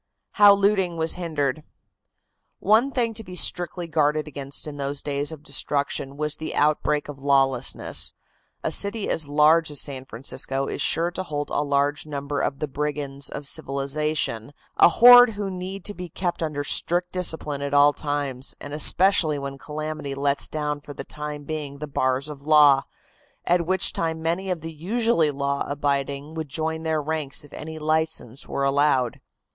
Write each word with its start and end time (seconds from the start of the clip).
HOW 0.31 0.55
LOOTING 0.55 0.97
WAS 0.97 1.13
HINDERED. 1.13 1.61
One 2.57 2.89
thing 2.89 3.13
to 3.13 3.23
be 3.23 3.35
strictly 3.35 3.85
guarded 3.85 4.27
against 4.27 4.65
in 4.65 4.77
those 4.77 5.03
days 5.03 5.31
of 5.31 5.43
destruction 5.43 6.17
was 6.17 6.37
the 6.37 6.55
outbreak 6.55 7.07
of 7.07 7.19
lawlessness. 7.21 8.13
A 8.63 8.71
city 8.71 9.09
as 9.11 9.27
large 9.27 9.69
as 9.69 9.79
San 9.79 10.05
Francisco 10.05 10.65
is 10.65 10.81
sure 10.81 11.11
to 11.11 11.21
hold 11.21 11.51
a 11.51 11.61
large 11.61 12.07
number 12.07 12.39
of 12.41 12.57
the 12.57 12.67
brigands 12.67 13.29
of 13.29 13.45
civilization, 13.45 14.53
a 14.75 14.89
horde 14.89 15.33
who 15.33 15.51
need 15.51 15.85
to 15.85 15.93
be 15.93 16.09
kept 16.09 16.41
under 16.41 16.63
strict 16.63 17.11
discipline 17.11 17.61
at 17.61 17.75
all 17.75 17.93
times, 17.93 18.55
and 18.59 18.73
especially 18.73 19.37
when 19.37 19.59
calamity 19.59 20.15
lets 20.15 20.47
down 20.47 20.81
for 20.81 20.95
the 20.95 21.03
time 21.03 21.43
being 21.43 21.77
the 21.77 21.85
bars 21.85 22.27
of 22.27 22.39
the 22.39 22.49
law, 22.49 22.81
at 23.45 23.67
which 23.67 23.93
time 23.93 24.19
many 24.19 24.49
of 24.49 24.61
the 24.61 24.73
usually 24.73 25.29
law 25.29 25.63
abiding 25.67 26.33
would 26.33 26.49
join 26.49 26.81
their 26.81 26.99
ranks 27.03 27.43
if 27.43 27.53
any 27.53 27.77
license 27.77 28.47
were 28.47 28.63
allowed. 28.63 29.21